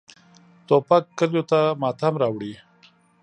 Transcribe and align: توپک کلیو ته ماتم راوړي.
توپک 0.67 1.03
کلیو 1.17 1.43
ته 1.51 1.59
ماتم 1.81 2.13
راوړي. 2.21 2.53